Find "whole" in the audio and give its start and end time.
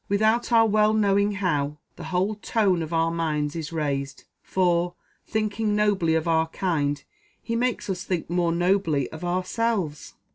2.05-2.33